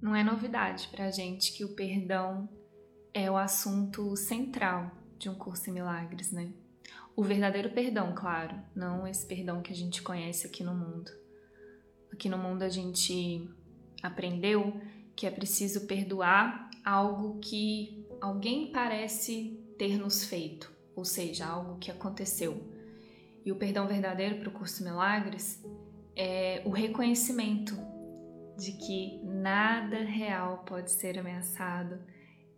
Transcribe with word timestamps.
Não 0.00 0.14
é 0.14 0.22
novidade 0.22 0.88
pra 0.88 1.10
gente 1.10 1.52
que 1.52 1.64
o 1.64 1.74
perdão 1.74 2.48
é 3.12 3.28
o 3.30 3.36
assunto 3.36 4.16
central 4.16 4.92
de 5.18 5.28
um 5.28 5.34
curso 5.34 5.68
em 5.68 5.72
milagres, 5.72 6.30
né? 6.30 6.52
O 7.16 7.22
verdadeiro 7.24 7.70
perdão, 7.70 8.14
claro, 8.14 8.56
não 8.76 9.04
esse 9.04 9.26
perdão 9.26 9.60
que 9.60 9.72
a 9.72 9.76
gente 9.76 10.00
conhece 10.02 10.46
aqui 10.46 10.62
no 10.62 10.72
mundo. 10.72 11.10
Aqui 12.12 12.28
no 12.28 12.38
mundo 12.38 12.62
a 12.62 12.68
gente 12.68 13.50
aprendeu 14.00 14.80
que 15.16 15.26
é 15.26 15.30
preciso 15.30 15.88
perdoar 15.88 16.70
algo 16.84 17.40
que 17.40 18.06
alguém 18.20 18.70
parece 18.70 19.60
ter 19.76 19.98
nos 19.98 20.22
feito, 20.24 20.72
ou 20.94 21.04
seja, 21.04 21.44
algo 21.44 21.78
que 21.78 21.90
aconteceu. 21.90 22.62
E 23.44 23.50
o 23.50 23.56
perdão 23.56 23.88
verdadeiro 23.88 24.38
para 24.38 24.48
o 24.48 24.52
curso 24.52 24.84
Milagres 24.84 25.60
é 26.14 26.62
o 26.64 26.70
reconhecimento 26.70 27.76
de 28.58 28.72
que 28.72 29.20
nada 29.24 29.98
real 29.98 30.64
pode 30.66 30.90
ser 30.90 31.16
ameaçado 31.16 32.00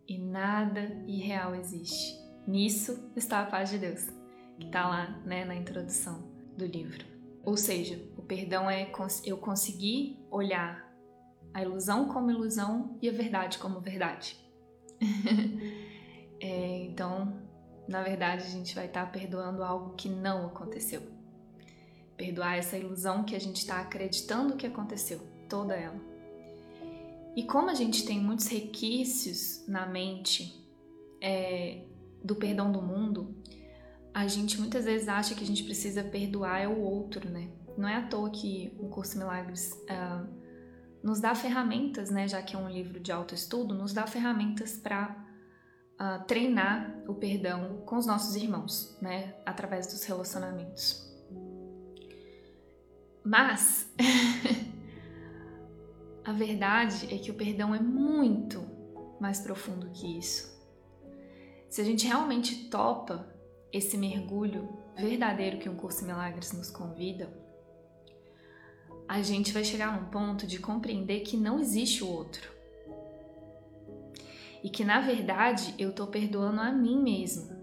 e 0.08 0.18
nada 0.18 0.80
irreal 1.06 1.54
existe. 1.54 2.18
Nisso 2.46 3.12
está 3.14 3.42
a 3.42 3.46
paz 3.46 3.68
de 3.68 3.78
Deus, 3.78 4.08
que 4.58 4.66
está 4.66 4.88
lá 4.88 5.20
né, 5.26 5.44
na 5.44 5.54
introdução 5.54 6.32
do 6.56 6.64
livro. 6.64 7.04
Ou 7.44 7.56
seja, 7.56 8.02
o 8.16 8.22
perdão 8.22 8.68
é 8.68 8.90
eu 9.24 9.36
conseguir 9.36 10.18
olhar 10.30 10.90
a 11.52 11.62
ilusão 11.62 12.08
como 12.08 12.30
ilusão 12.30 12.98
e 13.02 13.08
a 13.08 13.12
verdade 13.12 13.58
como 13.58 13.80
verdade. 13.80 14.38
é, 16.40 16.84
então, 16.84 17.40
na 17.86 18.02
verdade, 18.02 18.44
a 18.44 18.50
gente 18.50 18.74
vai 18.74 18.86
estar 18.86 19.04
tá 19.04 19.10
perdoando 19.12 19.62
algo 19.62 19.94
que 19.96 20.08
não 20.08 20.46
aconteceu. 20.46 21.02
Perdoar 22.16 22.56
essa 22.56 22.76
ilusão 22.76 23.22
que 23.22 23.36
a 23.36 23.40
gente 23.40 23.56
está 23.56 23.80
acreditando 23.80 24.56
que 24.56 24.66
aconteceu, 24.66 25.20
toda 25.50 25.74
ela. 25.74 26.00
E 27.36 27.42
como 27.42 27.68
a 27.68 27.74
gente 27.74 28.06
tem 28.06 28.18
muitos 28.18 28.46
requisitos 28.46 29.66
na 29.68 29.86
mente 29.86 30.66
é, 31.20 31.84
do 32.24 32.34
perdão 32.34 32.72
do 32.72 32.80
mundo, 32.80 33.34
a 34.12 34.26
gente 34.26 34.58
muitas 34.58 34.84
vezes 34.84 35.08
acha 35.08 35.34
que 35.34 35.44
a 35.44 35.46
gente 35.46 35.62
precisa 35.62 36.02
perdoar 36.02 36.68
o 36.68 36.80
outro, 36.80 37.28
né? 37.28 37.50
Não 37.76 37.88
é 37.88 37.96
à 37.96 38.06
toa 38.06 38.30
que 38.30 38.76
o 38.78 38.88
Curso 38.88 39.16
Milagres 39.18 39.72
uh, 39.84 40.28
nos 41.02 41.20
dá 41.20 41.34
ferramentas, 41.34 42.10
né? 42.10 42.26
Já 42.26 42.42
que 42.42 42.56
é 42.56 42.58
um 42.58 42.68
livro 42.68 42.98
de 42.98 43.12
autoestudo, 43.12 43.74
nos 43.74 43.92
dá 43.92 44.06
ferramentas 44.06 44.76
para 44.76 45.10
uh, 45.10 46.02
ah, 46.02 46.18
treinar 46.26 47.02
o 47.06 47.14
perdão 47.14 47.82
com 47.86 47.96
os 47.96 48.06
nossos 48.06 48.34
irmãos, 48.34 48.98
né? 49.00 49.34
Através 49.46 49.86
dos 49.86 50.02
relacionamentos. 50.04 51.08
Mas 53.24 53.92
a 56.24 56.32
verdade 56.32 57.12
é 57.14 57.18
que 57.18 57.30
o 57.30 57.34
perdão 57.34 57.74
é 57.74 57.80
muito 57.80 58.66
mais 59.18 59.40
profundo 59.40 59.90
que 59.90 60.18
isso. 60.18 60.50
Se 61.68 61.80
a 61.80 61.84
gente 61.84 62.06
realmente 62.06 62.68
topa 62.68 63.26
esse 63.72 63.96
mergulho 63.96 64.68
verdadeiro 64.96 65.58
que 65.58 65.68
um 65.68 65.76
curso 65.76 66.02
em 66.02 66.08
milagres 66.08 66.52
nos 66.52 66.70
convida, 66.70 67.32
a 69.08 69.22
gente 69.22 69.52
vai 69.52 69.64
chegar 69.64 69.98
num 69.98 70.10
ponto 70.10 70.46
de 70.46 70.58
compreender 70.58 71.20
que 71.20 71.36
não 71.36 71.58
existe 71.58 72.04
o 72.04 72.08
outro. 72.08 72.50
E 74.62 74.68
que 74.68 74.84
na 74.84 75.00
verdade 75.00 75.74
eu 75.78 75.92
tô 75.94 76.06
perdoando 76.06 76.60
a 76.60 76.70
mim 76.70 77.02
mesmo. 77.02 77.58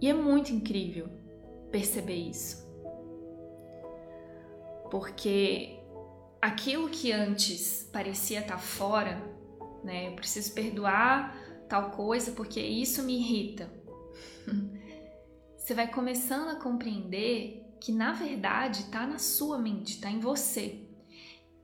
E 0.00 0.08
é 0.08 0.12
muito 0.12 0.52
incrível 0.52 1.08
perceber 1.70 2.16
isso 2.16 2.61
porque 4.92 5.80
aquilo 6.38 6.90
que 6.90 7.10
antes 7.12 7.88
parecia 7.90 8.40
estar 8.40 8.58
fora, 8.58 9.16
né? 9.82 10.08
Eu 10.08 10.12
preciso 10.14 10.52
perdoar 10.52 11.34
tal 11.66 11.92
coisa 11.92 12.32
porque 12.32 12.60
isso 12.60 13.02
me 13.02 13.16
irrita. 13.16 13.72
Você 15.56 15.72
vai 15.72 15.90
começando 15.90 16.50
a 16.50 16.56
compreender 16.56 17.74
que 17.80 17.90
na 17.90 18.12
verdade 18.12 18.80
está 18.82 19.06
na 19.06 19.18
sua 19.18 19.56
mente, 19.56 19.94
está 19.94 20.10
em 20.10 20.20
você. 20.20 20.86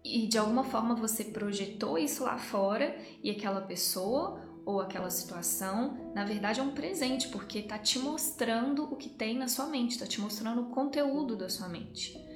E 0.02 0.26
de 0.26 0.38
alguma 0.38 0.64
forma 0.64 0.94
você 0.94 1.24
projetou 1.24 1.98
isso 1.98 2.24
lá 2.24 2.38
fora 2.38 2.96
e 3.22 3.30
aquela 3.30 3.60
pessoa 3.60 4.40
ou 4.64 4.80
aquela 4.80 5.10
situação, 5.10 6.12
na 6.14 6.24
verdade 6.24 6.60
é 6.60 6.62
um 6.62 6.70
presente, 6.70 7.28
porque 7.28 7.58
está 7.58 7.78
te 7.78 7.98
mostrando 7.98 8.84
o 8.84 8.96
que 8.96 9.08
tem 9.08 9.36
na 9.36 9.48
sua 9.48 9.66
mente, 9.66 9.92
está 9.92 10.06
te 10.06 10.20
mostrando 10.20 10.62
o 10.62 10.70
conteúdo 10.70 11.36
da 11.36 11.48
sua 11.48 11.68
mente. 11.68 12.27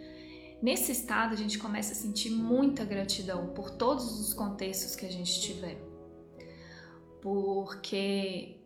Nesse 0.62 0.92
estado, 0.92 1.32
a 1.32 1.36
gente 1.36 1.58
começa 1.58 1.92
a 1.92 1.96
sentir 1.96 2.30
muita 2.30 2.84
gratidão 2.84 3.48
por 3.48 3.68
todos 3.68 4.20
os 4.20 4.32
contextos 4.32 4.94
que 4.94 5.04
a 5.04 5.10
gente 5.10 5.40
tiver. 5.40 5.76
Porque 7.20 8.62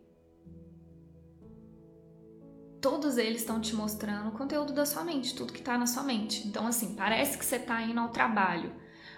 todos 2.79 3.17
eles 3.17 3.41
estão 3.41 3.59
te 3.59 3.75
mostrando 3.75 4.29
o 4.29 4.37
conteúdo 4.37 4.73
da 4.73 4.85
sua 4.85 5.03
mente, 5.03 5.35
tudo 5.35 5.51
que 5.51 5.59
está 5.59 5.75
na 5.75 5.87
sua 5.87 6.03
mente. 6.03 6.47
Então, 6.47 6.67
assim, 6.67 6.93
parece 6.93 7.35
que 7.35 7.43
você 7.43 7.55
está 7.55 7.81
indo 7.81 7.99
ao 7.99 8.09
trabalho, 8.09 8.71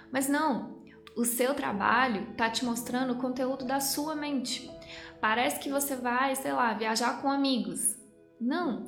mas 0.10 0.30
não. 0.30 0.80
O 1.18 1.26
seu 1.26 1.54
trabalho 1.54 2.32
está 2.32 2.50
te 2.50 2.64
mostrando 2.64 3.12
o 3.12 3.18
conteúdo 3.18 3.66
da 3.66 3.82
sua 3.82 4.16
mente. 4.16 4.72
Parece 5.20 5.60
que 5.60 5.70
você 5.70 5.98
vai, 5.98 6.34
sei 6.34 6.54
lá, 6.54 6.74
viajar 6.74 7.22
com 7.22 7.30
amigos. 7.30 7.98
Não! 8.40 8.86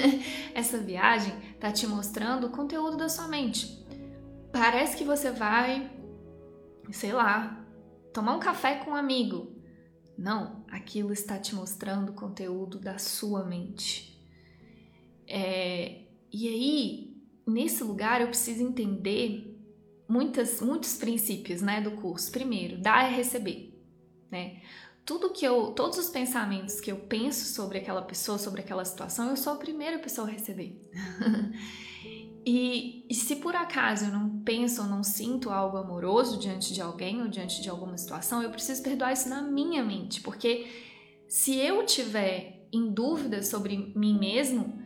Essa 0.54 0.78
viagem 0.78 1.34
está 1.64 1.72
te 1.72 1.86
mostrando 1.86 2.48
o 2.48 2.50
conteúdo 2.50 2.98
da 2.98 3.08
sua 3.08 3.26
mente. 3.26 3.82
Parece 4.52 4.98
que 4.98 5.04
você 5.04 5.30
vai, 5.30 5.90
sei 6.92 7.10
lá, 7.10 7.66
tomar 8.12 8.36
um 8.36 8.38
café 8.38 8.76
com 8.76 8.90
um 8.90 8.94
amigo. 8.94 9.50
Não, 10.16 10.62
aquilo 10.70 11.10
está 11.10 11.38
te 11.38 11.54
mostrando 11.54 12.10
o 12.10 12.14
conteúdo 12.14 12.78
da 12.78 12.98
sua 12.98 13.46
mente. 13.46 14.14
É, 15.26 16.02
e 16.30 16.48
aí, 16.48 17.16
nesse 17.46 17.82
lugar, 17.82 18.20
eu 18.20 18.28
preciso 18.28 18.62
entender 18.62 19.58
muitas, 20.06 20.60
muitos 20.60 20.98
princípios 20.98 21.62
né, 21.62 21.80
do 21.80 21.92
curso. 21.92 22.30
Primeiro, 22.30 22.76
dar 22.76 23.10
e 23.10 23.16
receber. 23.16 23.74
Né? 24.30 24.60
Tudo 25.04 25.30
que 25.30 25.44
eu, 25.44 25.72
todos 25.72 25.98
os 25.98 26.08
pensamentos 26.08 26.80
que 26.80 26.90
eu 26.90 26.96
penso 26.96 27.52
sobre 27.52 27.78
aquela 27.78 28.02
pessoa, 28.02 28.38
sobre 28.38 28.62
aquela 28.62 28.84
situação, 28.84 29.28
eu 29.28 29.36
sou 29.36 29.52
a 29.52 29.56
primeira 29.56 29.98
pessoa 29.98 30.26
a 30.26 30.30
receber. 30.30 30.80
e, 32.44 33.04
e, 33.08 33.14
se 33.14 33.36
por 33.36 33.54
acaso 33.54 34.06
eu 34.06 34.12
não 34.12 34.42
penso 34.42 34.82
ou 34.82 34.88
não 34.88 35.02
sinto 35.02 35.50
algo 35.50 35.76
amoroso 35.76 36.38
diante 36.38 36.72
de 36.72 36.80
alguém 36.80 37.20
ou 37.20 37.28
diante 37.28 37.60
de 37.60 37.68
alguma 37.68 37.98
situação, 37.98 38.42
eu 38.42 38.50
preciso 38.50 38.82
perdoar 38.82 39.12
isso 39.12 39.28
na 39.28 39.42
minha 39.42 39.84
mente, 39.84 40.22
porque 40.22 40.66
se 41.28 41.54
eu 41.56 41.84
tiver 41.84 42.66
em 42.72 42.90
dúvida 42.90 43.42
sobre 43.42 43.92
mim 43.94 44.18
mesmo, 44.18 44.82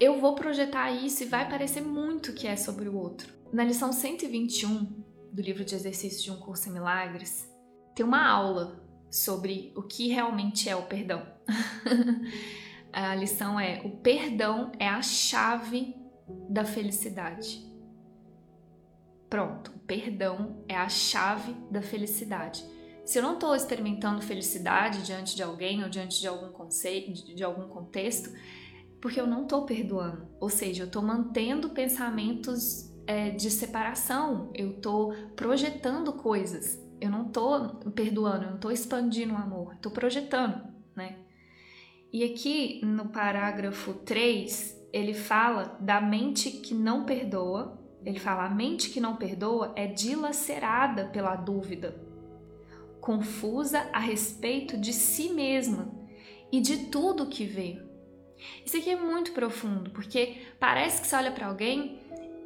eu 0.00 0.18
vou 0.18 0.34
projetar 0.34 0.90
isso 0.90 1.22
e 1.22 1.26
vai 1.26 1.48
parecer 1.48 1.82
muito 1.82 2.32
que 2.32 2.46
é 2.46 2.56
sobre 2.56 2.88
o 2.88 2.96
outro. 2.96 3.32
Na 3.52 3.64
lição 3.64 3.92
121 3.92 5.04
do 5.30 5.42
livro 5.42 5.62
de 5.62 5.74
exercícios 5.74 6.22
de 6.22 6.30
um 6.30 6.36
curso 6.36 6.68
em 6.68 6.72
milagres, 6.72 7.48
tem 7.94 8.04
uma 8.04 8.26
aula 8.26 8.81
sobre 9.12 9.74
o 9.76 9.82
que 9.82 10.08
realmente 10.08 10.70
é 10.70 10.74
o 10.74 10.84
perdão. 10.86 11.26
a 12.90 13.14
lição 13.14 13.60
é: 13.60 13.82
o 13.84 13.90
perdão 13.90 14.72
é 14.78 14.88
a 14.88 15.02
chave 15.02 15.94
da 16.48 16.64
felicidade. 16.64 17.70
Pronto, 19.28 19.70
perdão 19.86 20.64
é 20.66 20.74
a 20.74 20.88
chave 20.88 21.54
da 21.70 21.82
felicidade. 21.82 22.64
Se 23.04 23.18
eu 23.18 23.22
não 23.22 23.34
estou 23.34 23.54
experimentando 23.54 24.22
felicidade 24.22 25.02
diante 25.02 25.36
de 25.36 25.42
alguém 25.42 25.82
ou 25.82 25.90
diante 25.90 26.20
de 26.20 26.26
algum 26.26 26.50
conceito, 26.52 27.12
de 27.34 27.42
algum 27.42 27.68
contexto, 27.68 28.32
porque 29.00 29.20
eu 29.20 29.26
não 29.26 29.42
estou 29.42 29.66
perdoando. 29.66 30.28
Ou 30.38 30.48
seja, 30.48 30.84
eu 30.84 30.86
estou 30.86 31.02
mantendo 31.02 31.70
pensamentos 31.70 32.90
é, 33.06 33.30
de 33.30 33.50
separação, 33.50 34.50
eu 34.54 34.76
estou 34.76 35.12
projetando 35.34 36.12
coisas 36.12 36.81
eu 37.02 37.10
não 37.10 37.24
tô 37.24 37.68
perdoando, 37.90 38.44
eu 38.44 38.50
não 38.52 38.58
tô 38.58 38.70
expandindo 38.70 39.34
o 39.34 39.36
amor, 39.36 39.74
tô 39.82 39.90
projetando, 39.90 40.62
né? 40.94 41.18
E 42.12 42.22
aqui 42.22 42.80
no 42.84 43.08
parágrafo 43.08 43.94
3, 43.94 44.88
ele 44.92 45.12
fala 45.12 45.76
da 45.80 46.00
mente 46.00 46.50
que 46.50 46.74
não 46.74 47.04
perdoa. 47.04 47.76
Ele 48.04 48.20
fala: 48.20 48.44
a 48.44 48.50
mente 48.50 48.90
que 48.90 49.00
não 49.00 49.16
perdoa 49.16 49.72
é 49.74 49.86
dilacerada 49.88 51.06
pela 51.06 51.34
dúvida, 51.34 51.96
confusa 53.00 53.88
a 53.92 53.98
respeito 53.98 54.76
de 54.76 54.92
si 54.92 55.30
mesma 55.30 55.92
e 56.52 56.60
de 56.60 56.86
tudo 56.86 57.26
que 57.26 57.44
vê. 57.44 57.82
Isso 58.64 58.76
aqui 58.76 58.90
é 58.90 58.96
muito 58.96 59.32
profundo, 59.32 59.90
porque 59.90 60.42
parece 60.60 61.00
que 61.00 61.08
você 61.08 61.16
olha 61.16 61.32
para 61.32 61.46
alguém 61.46 61.98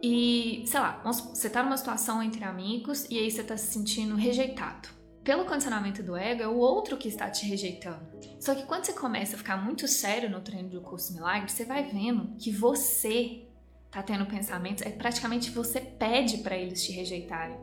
e, 0.03 0.65
sei 0.67 0.81
lá, 0.81 1.01
você 1.05 1.49
tá 1.49 1.63
numa 1.63 1.77
situação 1.77 2.23
entre 2.23 2.45
amigos 2.45 3.07
e 3.11 3.19
aí 3.19 3.31
você 3.31 3.43
tá 3.43 3.57
se 3.57 3.73
sentindo 3.73 4.15
rejeitado. 4.15 4.89
Pelo 5.25 5.45
condicionamento 5.45 6.03
do 6.03 6.17
ego, 6.17 6.43
é 6.43 6.47
o 6.47 6.57
outro 6.57 6.97
que 6.97 7.09
está 7.09 7.29
te 7.29 7.47
rejeitando. 7.47 8.07
Só 8.39 8.55
que 8.55 8.65
quando 8.65 8.85
você 8.85 8.93
começa 8.93 9.35
a 9.35 9.39
ficar 9.39 9.57
muito 9.57 9.89
sério 9.89 10.31
no 10.31 10.41
treino 10.41 10.69
do 10.69 10.81
curso 10.81 11.13
Milagre, 11.15 11.51
você 11.51 11.65
vai 11.65 11.83
vendo 11.83 12.37
que 12.37 12.53
você 12.53 13.43
tá 13.91 14.03
tendo 14.03 14.27
pensamentos, 14.27 14.85
é 14.85 14.91
praticamente 14.91 15.51
você 15.51 15.81
pede 15.81 16.39
para 16.39 16.57
eles 16.57 16.85
te 16.85 16.93
rejeitarem. 16.93 17.59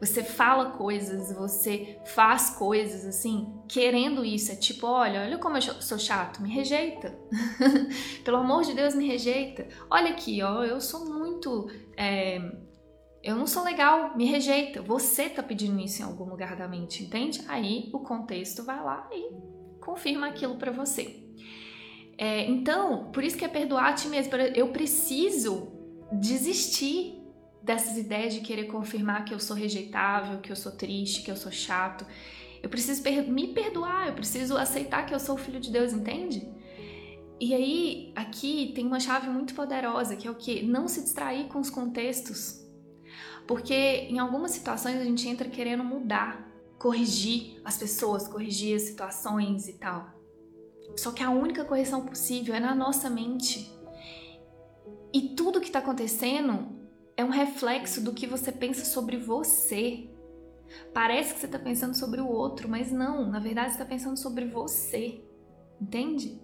Você 0.00 0.22
fala 0.22 0.70
coisas, 0.72 1.34
você 1.34 1.98
faz 2.06 2.50
coisas 2.50 3.04
assim, 3.04 3.52
querendo 3.68 4.24
isso. 4.24 4.52
É 4.52 4.56
tipo, 4.56 4.86
olha, 4.86 5.22
olha 5.22 5.38
como 5.38 5.56
eu 5.56 5.62
sou 5.62 5.98
chato, 5.98 6.40
me 6.42 6.50
rejeita. 6.50 7.18
Pelo 8.24 8.38
amor 8.38 8.62
de 8.64 8.74
Deus, 8.74 8.94
me 8.94 9.06
rejeita. 9.06 9.66
Olha 9.90 10.10
aqui, 10.10 10.42
ó, 10.42 10.64
eu 10.64 10.80
sou 10.80 11.04
muito. 11.12 11.70
É, 11.96 12.40
eu 13.22 13.36
não 13.36 13.46
sou 13.46 13.64
legal, 13.64 14.16
me 14.16 14.24
rejeita. 14.24 14.80
Você 14.82 15.28
tá 15.28 15.42
pedindo 15.42 15.78
isso 15.80 16.02
em 16.02 16.04
algum 16.04 16.24
lugar 16.24 16.56
da 16.56 16.68
mente, 16.68 17.04
entende? 17.04 17.44
Aí 17.48 17.90
o 17.92 18.00
contexto 18.00 18.64
vai 18.64 18.82
lá 18.82 19.08
e 19.12 19.30
confirma 19.80 20.28
aquilo 20.28 20.56
para 20.56 20.70
você. 20.70 21.24
É, 22.16 22.44
então, 22.46 23.10
por 23.12 23.22
isso 23.22 23.36
que 23.36 23.44
é 23.44 23.48
perdoar 23.48 23.90
a 23.90 23.92
ti 23.92 24.08
mesmo. 24.08 24.34
Eu 24.36 24.68
preciso 24.68 25.72
desistir 26.12 27.17
dessas 27.68 27.98
ideias 27.98 28.32
de 28.32 28.40
querer 28.40 28.64
confirmar 28.64 29.26
que 29.26 29.34
eu 29.34 29.38
sou 29.38 29.54
rejeitável, 29.54 30.40
que 30.40 30.50
eu 30.50 30.56
sou 30.56 30.72
triste, 30.72 31.22
que 31.22 31.30
eu 31.30 31.36
sou 31.36 31.52
chato. 31.52 32.06
Eu 32.62 32.70
preciso 32.70 33.02
me 33.30 33.48
perdoar, 33.48 34.08
eu 34.08 34.14
preciso 34.14 34.56
aceitar 34.56 35.04
que 35.04 35.14
eu 35.14 35.20
sou 35.20 35.36
filho 35.36 35.60
de 35.60 35.70
Deus, 35.70 35.92
entende? 35.92 36.50
E 37.38 37.54
aí, 37.54 38.10
aqui 38.16 38.72
tem 38.74 38.86
uma 38.86 38.98
chave 38.98 39.28
muito 39.28 39.54
poderosa, 39.54 40.16
que 40.16 40.26
é 40.26 40.30
o 40.30 40.34
que? 40.34 40.62
Não 40.62 40.88
se 40.88 41.02
distrair 41.02 41.48
com 41.48 41.58
os 41.58 41.68
contextos. 41.68 42.66
Porque 43.46 43.74
em 43.74 44.18
algumas 44.18 44.52
situações 44.52 44.96
a 44.96 45.04
gente 45.04 45.28
entra 45.28 45.46
querendo 45.46 45.84
mudar, 45.84 46.50
corrigir 46.78 47.60
as 47.66 47.76
pessoas, 47.76 48.26
corrigir 48.26 48.76
as 48.76 48.82
situações 48.82 49.68
e 49.68 49.74
tal. 49.74 50.08
Só 50.96 51.12
que 51.12 51.22
a 51.22 51.28
única 51.28 51.66
correção 51.66 52.06
possível 52.06 52.54
é 52.54 52.60
na 52.60 52.74
nossa 52.74 53.10
mente. 53.10 53.70
E 55.12 55.34
tudo 55.36 55.60
que 55.60 55.66
está 55.66 55.80
acontecendo 55.80 56.77
é 57.18 57.24
um 57.24 57.30
reflexo 57.30 58.00
do 58.00 58.14
que 58.14 58.28
você 58.28 58.52
pensa 58.52 58.84
sobre 58.84 59.16
você. 59.16 60.08
Parece 60.94 61.34
que 61.34 61.40
você 61.40 61.46
está 61.46 61.58
pensando 61.58 61.96
sobre 61.96 62.20
o 62.20 62.28
outro, 62.28 62.68
mas 62.68 62.92
não, 62.92 63.28
na 63.28 63.40
verdade 63.40 63.70
você 63.70 63.74
está 63.74 63.84
pensando 63.84 64.16
sobre 64.16 64.44
você. 64.44 65.20
Entende? 65.80 66.40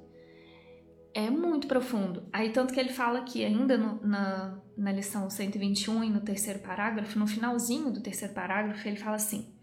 É 1.15 1.31
muito 1.31 1.69
profundo. 1.69 2.25
Aí, 2.33 2.51
tanto 2.51 2.75
que 2.75 2.81
ele 2.81 2.89
fala 2.89 3.21
aqui, 3.21 3.45
ainda 3.45 3.79
no, 3.79 4.05
na, 4.05 4.61
na 4.77 4.91
lição 4.91 5.31
121 5.31 6.03
e 6.03 6.11
no 6.11 6.23
terceiro 6.23 6.59
parágrafo, 6.59 7.21
no 7.21 7.27
finalzinho 7.29 7.93
do 7.93 8.01
terceiro 8.01 8.35
parágrafo, 8.35 8.89
ele 8.89 8.97
fala 8.97 9.15
assim: 9.15 9.55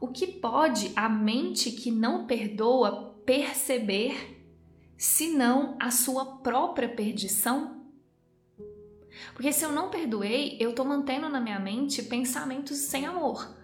O 0.00 0.08
que 0.08 0.26
pode 0.26 0.90
a 0.96 1.06
mente 1.06 1.70
que 1.70 1.90
não 1.90 2.26
perdoa 2.26 3.14
perceber, 3.26 4.42
senão 4.96 5.76
a 5.78 5.90
sua 5.90 6.38
própria 6.38 6.88
perdição? 6.88 7.85
Porque 9.34 9.52
se 9.52 9.64
eu 9.64 9.72
não 9.72 9.90
perdoei, 9.90 10.56
eu 10.60 10.74
tô 10.74 10.84
mantendo 10.84 11.28
na 11.28 11.40
minha 11.40 11.58
mente 11.58 12.02
pensamentos 12.02 12.76
sem 12.78 13.06
amor. 13.06 13.56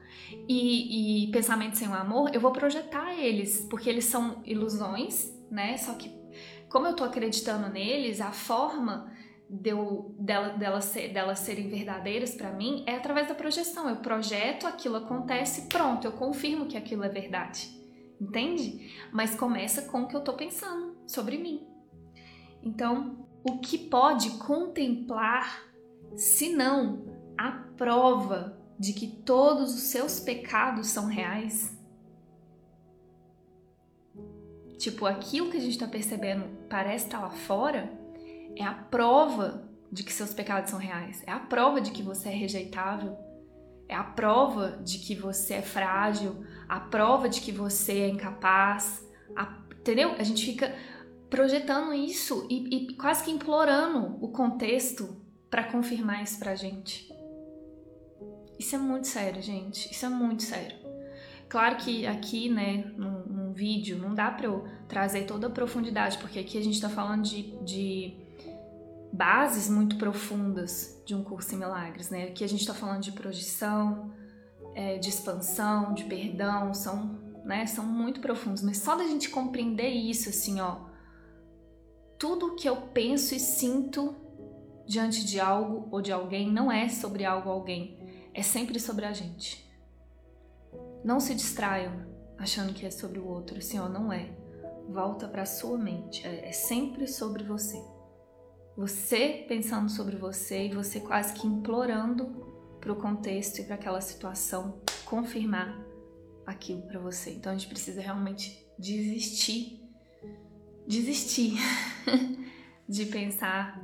E, 0.48 1.24
e 1.24 1.30
pensamentos 1.30 1.78
sem 1.78 1.88
amor, 1.88 2.30
eu 2.34 2.40
vou 2.40 2.52
projetar 2.52 3.14
eles, 3.14 3.66
porque 3.68 3.88
eles 3.88 4.06
são 4.06 4.42
ilusões, 4.44 5.30
né? 5.50 5.76
Só 5.76 5.94
que, 5.94 6.10
como 6.68 6.86
eu 6.86 6.96
tô 6.96 7.04
acreditando 7.04 7.68
neles, 7.68 8.20
a 8.20 8.32
forma 8.32 9.12
de 9.48 9.68
eu, 9.68 10.14
dela, 10.18 10.48
dela 10.50 10.80
ser, 10.80 11.12
delas 11.12 11.40
serem 11.40 11.68
verdadeiras 11.68 12.34
para 12.34 12.50
mim 12.50 12.84
é 12.86 12.96
através 12.96 13.28
da 13.28 13.34
projeção. 13.34 13.88
Eu 13.88 13.96
projeto, 13.96 14.66
aquilo 14.66 14.96
acontece, 14.96 15.68
pronto, 15.68 16.06
eu 16.06 16.12
confirmo 16.12 16.66
que 16.66 16.76
aquilo 16.76 17.04
é 17.04 17.08
verdade. 17.10 17.68
Entende? 18.18 18.90
Mas 19.12 19.34
começa 19.34 19.82
com 19.82 20.02
o 20.02 20.08
que 20.08 20.16
eu 20.16 20.22
tô 20.22 20.32
pensando 20.32 20.96
sobre 21.06 21.36
mim. 21.36 21.66
Então, 22.62 23.21
o 23.44 23.58
que 23.58 23.76
pode 23.76 24.30
contemplar, 24.38 25.62
senão 26.16 27.04
a 27.36 27.50
prova 27.76 28.58
de 28.78 28.92
que 28.92 29.06
todos 29.06 29.74
os 29.74 29.82
seus 29.82 30.20
pecados 30.20 30.88
são 30.88 31.06
reais? 31.06 31.76
Tipo, 34.78 35.06
aquilo 35.06 35.50
que 35.50 35.56
a 35.56 35.60
gente 35.60 35.72
está 35.72 35.86
percebendo 35.86 36.44
parece 36.68 37.06
estar 37.06 37.18
tá 37.18 37.24
lá 37.26 37.30
fora, 37.30 37.92
é 38.56 38.64
a 38.64 38.74
prova 38.74 39.68
de 39.90 40.02
que 40.02 40.12
seus 40.12 40.32
pecados 40.32 40.70
são 40.70 40.78
reais, 40.78 41.22
é 41.26 41.30
a 41.30 41.38
prova 41.38 41.80
de 41.80 41.90
que 41.90 42.02
você 42.02 42.30
é 42.30 42.32
rejeitável, 42.32 43.16
é 43.88 43.94
a 43.94 44.02
prova 44.02 44.78
de 44.82 44.98
que 44.98 45.14
você 45.14 45.54
é 45.54 45.62
frágil, 45.62 46.44
a 46.68 46.80
prova 46.80 47.28
de 47.28 47.40
que 47.40 47.52
você 47.52 48.00
é 48.00 48.08
incapaz, 48.08 49.06
a, 49.36 49.56
entendeu? 49.78 50.12
A 50.18 50.22
gente 50.22 50.44
fica 50.44 50.74
projetando 51.32 51.94
isso 51.94 52.46
e, 52.50 52.90
e 52.90 52.94
quase 52.94 53.24
que 53.24 53.30
implorando 53.30 54.18
o 54.22 54.28
contexto 54.28 55.16
para 55.48 55.64
confirmar 55.64 56.22
isso 56.22 56.38
pra 56.38 56.54
gente. 56.54 57.10
Isso 58.58 58.76
é 58.76 58.78
muito 58.78 59.08
sério, 59.08 59.40
gente. 59.40 59.90
Isso 59.90 60.04
é 60.04 60.10
muito 60.10 60.42
sério. 60.42 60.76
Claro 61.48 61.76
que 61.76 62.06
aqui, 62.06 62.50
né, 62.50 62.84
num, 62.98 63.24
num 63.24 63.52
vídeo, 63.54 63.98
não 63.98 64.14
dá 64.14 64.30
para 64.30 64.44
eu 64.44 64.66
trazer 64.86 65.22
toda 65.22 65.46
a 65.46 65.50
profundidade, 65.50 66.18
porque 66.18 66.38
aqui 66.38 66.58
a 66.58 66.62
gente 66.62 66.74
está 66.74 66.90
falando 66.90 67.22
de, 67.22 67.56
de 67.64 68.14
bases 69.10 69.70
muito 69.70 69.96
profundas 69.96 71.02
de 71.06 71.14
um 71.14 71.24
curso 71.24 71.54
em 71.54 71.58
milagres, 71.58 72.10
né? 72.10 72.24
Aqui 72.24 72.44
a 72.44 72.48
gente 72.48 72.60
está 72.60 72.74
falando 72.74 73.00
de 73.00 73.12
projeção, 73.12 74.12
é, 74.74 74.98
de 74.98 75.08
expansão, 75.08 75.94
de 75.94 76.04
perdão, 76.04 76.74
são, 76.74 77.18
né, 77.42 77.64
são 77.64 77.86
muito 77.86 78.20
profundos. 78.20 78.62
Mas 78.62 78.76
só 78.78 78.94
da 78.94 79.04
gente 79.04 79.30
compreender 79.30 79.88
isso, 79.88 80.28
assim, 80.28 80.60
ó, 80.60 80.91
tudo 82.22 82.54
que 82.54 82.68
eu 82.68 82.76
penso 82.76 83.34
e 83.34 83.40
sinto 83.40 84.14
diante 84.86 85.24
de 85.24 85.40
algo 85.40 85.88
ou 85.90 86.00
de 86.00 86.12
alguém 86.12 86.52
não 86.52 86.70
é 86.70 86.88
sobre 86.88 87.24
algo 87.24 87.48
ou 87.48 87.56
alguém, 87.56 87.98
é 88.32 88.44
sempre 88.44 88.78
sobre 88.78 89.04
a 89.04 89.12
gente. 89.12 89.68
Não 91.04 91.18
se 91.18 91.34
distraiam 91.34 92.06
achando 92.38 92.72
que 92.72 92.86
é 92.86 92.92
sobre 92.92 93.18
o 93.18 93.26
outro, 93.26 93.58
assim, 93.58 93.76
ó, 93.80 93.88
não 93.88 94.12
é. 94.12 94.30
Volta 94.88 95.26
para 95.26 95.44
sua 95.44 95.76
mente, 95.76 96.24
é, 96.24 96.48
é 96.48 96.52
sempre 96.52 97.08
sobre 97.08 97.42
você. 97.42 97.82
Você 98.76 99.44
pensando 99.48 99.90
sobre 99.90 100.14
você 100.14 100.66
e 100.66 100.72
você 100.72 101.00
quase 101.00 101.34
que 101.34 101.44
implorando 101.44 102.26
para 102.80 102.92
o 102.92 102.96
contexto 102.96 103.58
e 103.58 103.64
para 103.64 103.74
aquela 103.74 104.00
situação 104.00 104.80
confirmar 105.06 105.76
aquilo 106.46 106.82
para 106.82 107.00
você. 107.00 107.32
Então 107.32 107.50
a 107.50 107.56
gente 107.56 107.68
precisa 107.68 108.00
realmente 108.00 108.64
desistir 108.78 109.81
desistir 110.86 111.58
de 112.88 113.06
pensar 113.06 113.82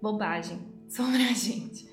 bobagem 0.00 0.60
sobre 0.88 1.22
a 1.22 1.32
gente. 1.32 1.88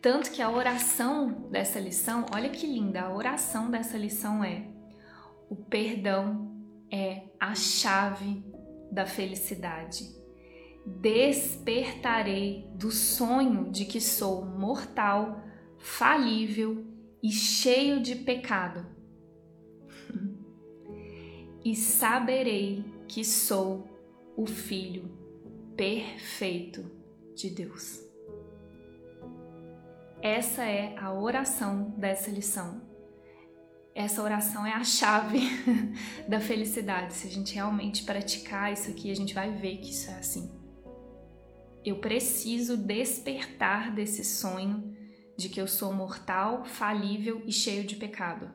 Tanto 0.00 0.30
que 0.30 0.40
a 0.40 0.50
oração 0.50 1.48
dessa 1.50 1.80
lição, 1.80 2.26
olha 2.32 2.50
que 2.50 2.66
linda, 2.66 3.02
a 3.02 3.12
oração 3.12 3.70
dessa 3.70 3.98
lição 3.98 4.44
é: 4.44 4.68
o 5.50 5.56
perdão 5.56 6.56
é 6.90 7.24
a 7.38 7.54
chave 7.54 8.42
da 8.92 9.06
felicidade. 9.06 10.08
Despertarei 10.86 12.66
do 12.74 12.90
sonho 12.90 13.70
de 13.70 13.84
que 13.84 14.00
sou 14.00 14.44
mortal, 14.44 15.42
falível 15.76 16.86
e 17.22 17.30
cheio 17.30 18.00
de 18.00 18.14
pecado. 18.14 18.86
E 21.64 21.74
saberei 21.74 22.84
que 23.06 23.24
sou 23.24 23.88
o 24.36 24.46
Filho 24.46 25.10
perfeito 25.76 26.90
de 27.34 27.50
Deus. 27.50 28.02
Essa 30.20 30.64
é 30.64 30.96
a 30.98 31.12
oração 31.12 31.94
dessa 31.96 32.30
lição. 32.30 32.82
Essa 33.94 34.22
oração 34.22 34.66
é 34.66 34.72
a 34.72 34.84
chave 34.84 35.40
da 36.28 36.40
felicidade. 36.40 37.14
Se 37.14 37.26
a 37.26 37.30
gente 37.30 37.54
realmente 37.54 38.04
praticar 38.04 38.72
isso 38.72 38.90
aqui, 38.90 39.10
a 39.10 39.14
gente 39.14 39.34
vai 39.34 39.52
ver 39.52 39.78
que 39.78 39.90
isso 39.90 40.10
é 40.10 40.14
assim. 40.14 40.50
Eu 41.84 41.98
preciso 41.98 42.76
despertar 42.76 43.94
desse 43.94 44.24
sonho 44.24 44.96
de 45.36 45.48
que 45.48 45.60
eu 45.60 45.68
sou 45.68 45.92
mortal, 45.92 46.64
falível 46.64 47.42
e 47.46 47.52
cheio 47.52 47.84
de 47.84 47.96
pecado. 47.96 48.52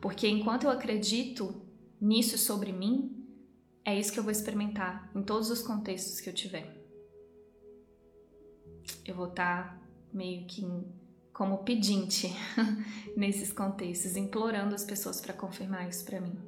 Porque 0.00 0.26
enquanto 0.26 0.64
eu 0.64 0.70
acredito 0.70 1.63
nisso 2.04 2.36
sobre 2.36 2.70
mim, 2.70 3.26
é 3.82 3.98
isso 3.98 4.12
que 4.12 4.18
eu 4.18 4.22
vou 4.22 4.30
experimentar 4.30 5.10
em 5.14 5.22
todos 5.22 5.50
os 5.50 5.62
contextos 5.62 6.20
que 6.20 6.28
eu 6.28 6.34
tiver. 6.34 6.84
Eu 9.06 9.14
vou 9.14 9.28
estar 9.28 9.78
tá 9.78 9.82
meio 10.12 10.46
que 10.46 10.62
como 11.32 11.64
pedinte 11.64 12.28
nesses 13.16 13.52
contextos, 13.52 14.16
implorando 14.16 14.74
as 14.74 14.84
pessoas 14.84 15.20
para 15.20 15.32
confirmar 15.32 15.88
isso 15.88 16.04
para 16.04 16.20
mim. 16.20 16.38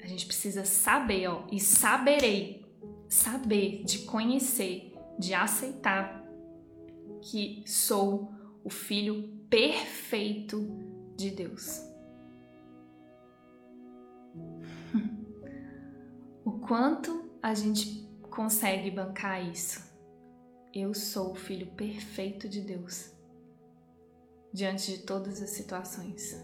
A 0.00 0.06
gente 0.06 0.24
precisa 0.24 0.64
saber, 0.64 1.28
ó, 1.28 1.44
e 1.52 1.60
saberei, 1.60 2.64
saber, 3.08 3.84
de 3.84 4.00
conhecer, 4.00 4.94
de 5.18 5.34
aceitar 5.34 6.24
que 7.20 7.64
sou 7.66 8.32
o 8.64 8.70
filho 8.70 9.28
perfeito 9.50 10.66
de 11.16 11.30
Deus. 11.30 11.88
O 16.44 16.52
quanto 16.60 17.30
a 17.42 17.54
gente 17.54 18.08
consegue 18.30 18.90
bancar 18.90 19.44
isso, 19.44 19.82
eu 20.72 20.94
sou 20.94 21.32
o 21.32 21.36
filho 21.36 21.66
perfeito 21.68 22.48
de 22.48 22.60
Deus 22.60 23.12
diante 24.52 24.92
de 24.92 24.98
todas 25.02 25.42
as 25.42 25.50
situações. 25.50 26.36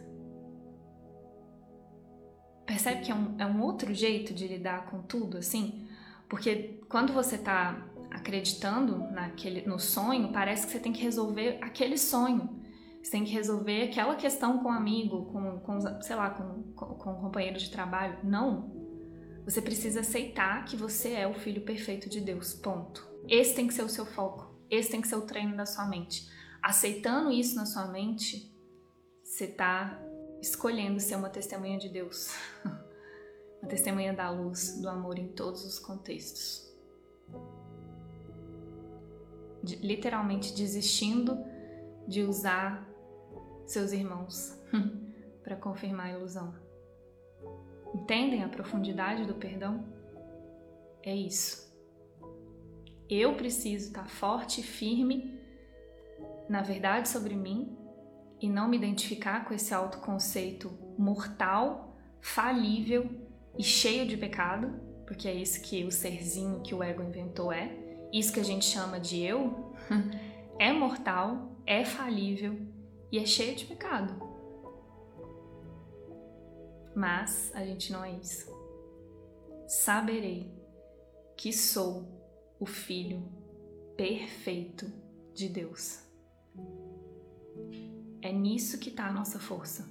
Percebe 2.66 3.02
que 3.02 3.12
é 3.12 3.14
um, 3.14 3.36
é 3.38 3.46
um 3.46 3.62
outro 3.62 3.92
jeito 3.92 4.32
de 4.32 4.46
lidar 4.48 4.86
com 4.86 5.02
tudo, 5.02 5.38
assim? 5.38 5.86
Porque 6.28 6.80
quando 6.88 7.12
você 7.12 7.36
está 7.36 7.86
acreditando 8.10 8.98
naquele, 9.10 9.66
no 9.66 9.78
sonho, 9.78 10.32
parece 10.32 10.66
que 10.66 10.72
você 10.72 10.78
tem 10.78 10.92
que 10.92 11.02
resolver 11.02 11.58
aquele 11.60 11.98
sonho. 11.98 12.63
Você 13.04 13.10
tem 13.10 13.24
que 13.24 13.32
resolver 13.32 13.82
aquela 13.82 14.16
questão 14.16 14.60
com 14.60 14.70
um 14.70 14.72
amigo, 14.72 15.26
com, 15.26 15.60
com 15.60 16.00
sei 16.00 16.16
lá, 16.16 16.30
com, 16.30 16.72
com, 16.72 17.10
um 17.10 17.20
companheiro 17.20 17.58
de 17.58 17.70
trabalho. 17.70 18.18
Não. 18.24 18.72
Você 19.44 19.60
precisa 19.60 20.00
aceitar 20.00 20.64
que 20.64 20.74
você 20.74 21.12
é 21.12 21.28
o 21.28 21.34
filho 21.34 21.60
perfeito 21.60 22.08
de 22.08 22.18
Deus. 22.18 22.54
Ponto. 22.54 23.06
Esse 23.28 23.54
tem 23.54 23.66
que 23.66 23.74
ser 23.74 23.82
o 23.82 23.90
seu 23.90 24.06
foco. 24.06 24.58
Esse 24.70 24.90
tem 24.90 25.02
que 25.02 25.08
ser 25.08 25.16
o 25.16 25.26
treino 25.26 25.54
da 25.54 25.66
sua 25.66 25.86
mente. 25.86 26.26
Aceitando 26.62 27.30
isso 27.30 27.56
na 27.56 27.66
sua 27.66 27.86
mente, 27.88 28.50
você 29.22 29.44
está 29.44 30.00
escolhendo 30.40 30.98
ser 30.98 31.16
uma 31.16 31.28
testemunha 31.28 31.76
de 31.76 31.90
Deus. 31.90 32.34
uma 33.60 33.68
testemunha 33.68 34.14
da 34.14 34.30
luz, 34.30 34.80
do 34.80 34.88
amor 34.88 35.18
em 35.18 35.28
todos 35.28 35.62
os 35.66 35.78
contextos. 35.78 36.74
De, 39.62 39.76
literalmente 39.76 40.54
desistindo 40.54 41.36
de 42.08 42.22
usar 42.22 42.93
seus 43.66 43.92
irmãos 43.92 44.58
para 45.42 45.56
confirmar 45.56 46.06
a 46.06 46.18
ilusão. 46.18 46.54
Entendem 47.94 48.42
a 48.42 48.48
profundidade 48.48 49.24
do 49.24 49.34
perdão? 49.34 49.84
É 51.02 51.14
isso. 51.14 51.72
Eu 53.08 53.34
preciso 53.34 53.88
estar 53.88 54.08
forte 54.08 54.60
e 54.60 54.64
firme 54.64 55.38
na 56.48 56.62
verdade 56.62 57.08
sobre 57.08 57.34
mim 57.36 57.76
e 58.40 58.48
não 58.48 58.68
me 58.68 58.76
identificar 58.76 59.44
com 59.44 59.54
esse 59.54 59.72
autoconceito 59.72 60.70
mortal, 60.98 61.96
falível 62.20 63.08
e 63.56 63.62
cheio 63.62 64.06
de 64.06 64.16
pecado, 64.16 64.72
porque 65.06 65.28
é 65.28 65.34
isso 65.34 65.62
que 65.62 65.84
o 65.84 65.90
serzinho 65.90 66.60
que 66.60 66.74
o 66.74 66.82
ego 66.82 67.02
inventou 67.02 67.52
é. 67.52 67.70
Isso 68.12 68.32
que 68.32 68.40
a 68.40 68.44
gente 68.44 68.64
chama 68.64 68.98
de 68.98 69.20
eu 69.22 69.74
é 70.58 70.72
mortal, 70.72 71.56
é 71.66 71.84
falível 71.84 72.73
e 73.10 73.18
é 73.18 73.26
cheio 73.26 73.54
de 73.56 73.66
pecado. 73.66 74.14
Mas 76.94 77.50
a 77.54 77.64
gente 77.64 77.92
não 77.92 78.04
é 78.04 78.12
isso. 78.12 78.52
Saberei 79.66 80.52
que 81.36 81.52
sou 81.52 82.06
o 82.58 82.66
Filho 82.66 83.22
perfeito 83.96 84.86
de 85.34 85.48
Deus. 85.48 86.00
É 88.22 88.32
nisso 88.32 88.78
que 88.78 88.90
está 88.90 89.08
a 89.08 89.12
nossa 89.12 89.38
força. 89.38 89.88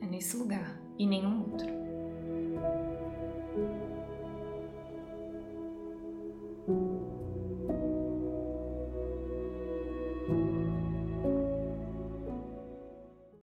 É 0.00 0.06
nesse 0.06 0.36
lugar 0.36 0.80
e 0.98 1.06
nenhum 1.06 1.50
outro. 1.50 1.68